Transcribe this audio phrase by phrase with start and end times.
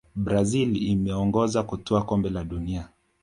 [0.15, 2.89] brazil inaongoza kutwaa kombe la dunia